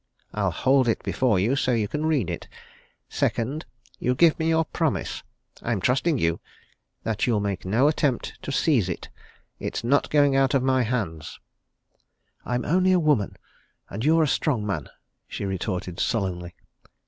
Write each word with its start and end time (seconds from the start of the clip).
I'll 0.33 0.49
hold 0.49 0.87
it 0.87 1.03
before 1.03 1.37
you, 1.37 1.55
so 1.55 1.73
you 1.73 1.87
can 1.87 2.07
read 2.07 2.31
it. 2.31 2.47
Second 3.07 3.67
you 3.99 4.15
give 4.15 4.39
me 4.39 4.49
your 4.49 4.65
promise 4.65 5.21
I'm 5.61 5.79
trusting 5.79 6.17
you 6.17 6.39
that 7.03 7.27
you'll 7.27 7.39
make 7.39 7.65
no 7.65 7.87
attempt 7.87 8.41
to 8.41 8.51
seize 8.51 8.89
it. 8.89 9.09
It's 9.59 9.83
not 9.83 10.09
going 10.09 10.35
out 10.35 10.55
of 10.55 10.63
my 10.63 10.81
hands." 10.81 11.39
"I'm 12.43 12.65
only 12.65 12.93
a 12.93 12.99
woman 12.99 13.37
and 13.91 14.03
you're 14.03 14.23
a 14.23 14.27
strong 14.27 14.65
man," 14.65 14.89
she 15.27 15.45
retorted 15.45 15.99
sullenly. 15.99 16.55